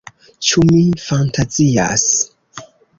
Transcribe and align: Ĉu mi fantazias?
Ĉu 0.47 0.63
mi 0.69 0.81
fantazias? 1.03 2.11